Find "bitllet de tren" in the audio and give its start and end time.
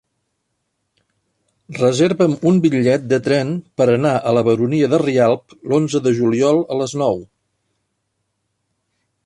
2.63-3.51